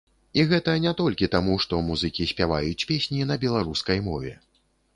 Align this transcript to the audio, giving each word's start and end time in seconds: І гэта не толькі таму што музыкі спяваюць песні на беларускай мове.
І 0.39 0.43
гэта 0.51 0.73
не 0.85 0.93
толькі 1.01 1.29
таму 1.35 1.57
што 1.67 1.79
музыкі 1.91 2.27
спяваюць 2.33 2.87
песні 2.93 3.29
на 3.33 3.39
беларускай 3.47 4.05
мове. 4.11 4.33